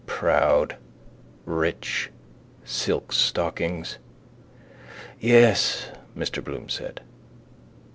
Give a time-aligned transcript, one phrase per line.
[0.07, 0.77] Proud:
[1.45, 2.09] rich:
[2.65, 3.99] silk stockings.
[5.19, 7.01] —Yes, Mr Bloom said.